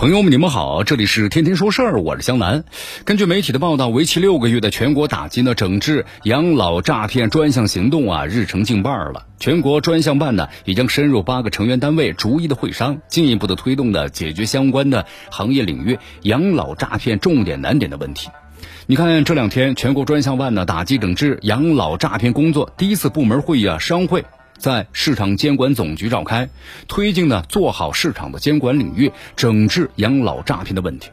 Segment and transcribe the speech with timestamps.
[0.00, 2.64] 朋友们，你们好，这里是天天说事儿，我是江南。
[3.04, 9.26] 根据媒体的报道，为期六个月的全国打击呢整治养老诈骗专项行动啊，日程近半了。
[9.38, 18.30] 全国专项办呢，已经深入八个成员单位，逐一的会商，进一步的推动呢解决相关的行业领域养老诈骗重点难点的问题。
[18.86, 24.24] 你看，这两天全国专项办呢打击整治养老诈骗工作第一次部门会议啊，商会。
[24.60, 26.50] 在市场监管总局召开，
[26.86, 31.10] 推进呢做好市场的监管领域，整治养老诈骗的问题。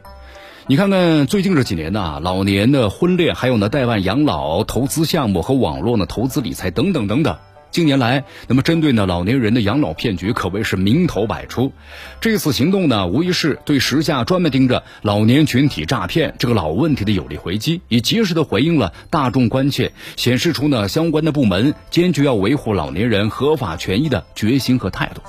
[0.66, 7.38] 你看看最近这几年呢，老年的婚恋，还有呢代办养老投资项目和网络呢投资理财等等等等。
[7.70, 11.72] 近年来，那么针对呢老年人的养老骗局可谓是名头百出。
[12.20, 25.20] 这次行动呢，无疑是对时下专门盯着老年群体诈骗这个老问题的有力回击，也及时的回应了大众关切，显示出呢相关的部门坚决要维护老年人合法权益的决心和态度。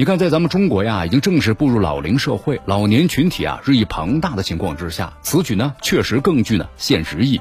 [0.00, 7.40] 你看，在咱们中国呀，已经正式步入老龄社会，老年群体啊日益庞大的情况之下，此举呢确实更具呢现实意义。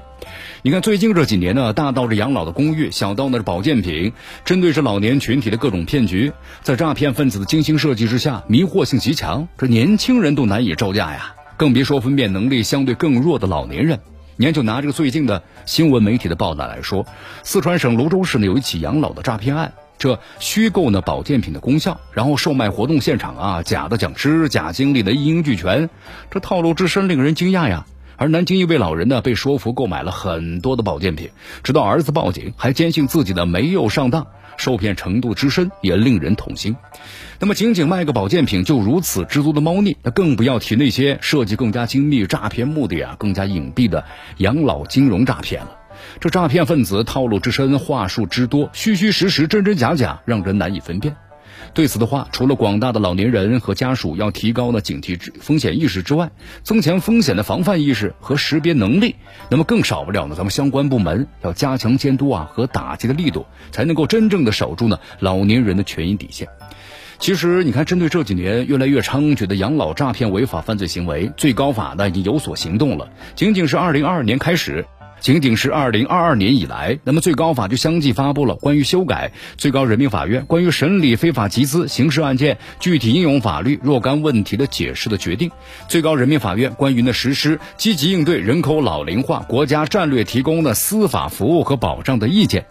[0.61, 4.11] 你看，最近这几年呢，大到这养老的公寓，小到呢是保健品，
[4.43, 14.01] 针对这老年群体的各种骗局，在诈骗分子的精心设计之下，迷惑性极强，这年轻人都难以招架呀，更别说分辨能力相对更弱的老年人。
[14.35, 17.05] 你看，就拿这个最近的新闻媒体的报道来说，
[17.41, 25.89] 四川省泸州市呢有一起养老的诈骗案，这虚构呢保健品的功效，然后售卖活动现场啊假的讲师、假经历的一应俱全，
[26.31, 27.85] 这套路之深令人惊讶呀。
[28.15, 31.29] 而南京一位老人呢，被说服购买了很多的保健品，
[31.63, 34.27] 直到儿子报警，还坚信自己的没有上当，
[34.57, 36.75] 受骗程度之深也令人痛心。
[37.39, 44.03] 那么，仅仅卖个保健品就如此知足的猫腻，那更不要提那些设计更加精密、诈骗目的啊更加隐蔽的
[44.37, 45.78] 养老金融诈骗了。
[46.19, 51.15] 这诈骗分子套路之深，话术之多，虚虚实实、真真假假，让人难以分辨。
[51.73, 56.31] 对此的话，除了广大的老年人和家属要提高呢警惕风险意识之外，
[56.63, 59.15] 增强风险的防范意识和识别能力，
[59.49, 66.47] 那么更少不了呢咱们相关部门要加强监督啊和打击的力度，才能够真正的守住呢老年人的权益底线。
[67.19, 73.09] 其实，你看，针对这几年越来越猖獗的养老诈骗违法犯罪行为，最高法呢已经有所行动了。
[73.35, 74.85] 仅仅是二零二二年开始。
[75.19, 85.51] 仅仅是二零二二年以来，那么最高法就相继发布了关于修改最高人民法院关于审理非法集资刑事案件具体应用法律若干问题的解释的决定，
[85.87, 92.65] 最高人民法院关于呢实施积极应对人口老龄化国家战略提供的司法服务和保障的意见。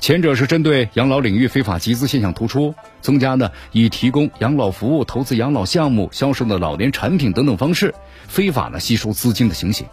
[0.00, 7.94] 前者是针对养老领域非法集资现象突出，增加呢以提供养老服务、投资养老项目、销售的老年产品等等方式
[8.28, 9.86] 非法呢吸收资金的情形。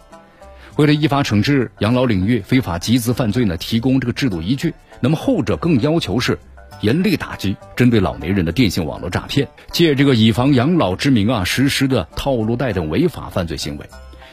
[0.80, 4.72] 为了依法惩治养老领域非法集资犯罪呢，提供这个制度依据。
[4.98, 6.38] 那么后者更要求是
[6.80, 13.84] 严厉打击针对老年人的电信网络诈骗，借这个以房养老之名啊实施的套路贷等违法犯罪行为。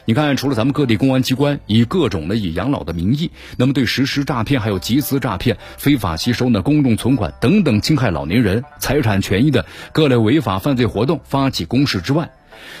[0.06, 12.30] 你看，除了咱们各地公安机关以各种的以养老的名义，那么对实施诈骗、还有集资诈骗、非法吸收呢公众存款等等侵害老年人财产权益的各类违法犯罪活动发起攻势之外，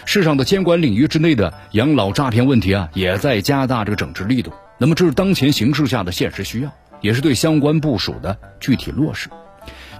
[0.04, 4.52] 市场的监管领域之内的养老诈骗问题啊，也在加大这个整治力度。
[4.78, 9.28] 那么这是当前形势下的现实需要，也是对相关部署的具体落实。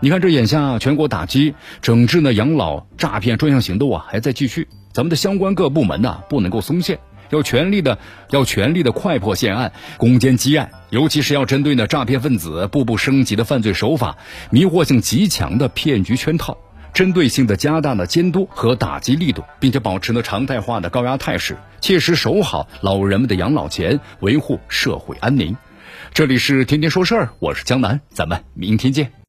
[0.00, 7.00] 你看，这眼下全国打击整治呢养老诈骗专项行动啊还在继续，咱们的相关各部门呢不能够松懈，
[7.30, 7.98] 要全力的
[8.30, 14.16] 要全力的快破现案、攻坚积案，尤其是要针对呢诈骗分子步步升级的犯罪手法、
[14.50, 16.56] 迷惑性极强的骗局圈套。
[16.98, 25.56] 针对性的加大了监督和打击力度，并且保持了常态化的高压态势，切实守好老人们的养老钱，维护社会安宁。
[26.12, 29.12] 这里是天天说事儿，我是江南，咱们明天见。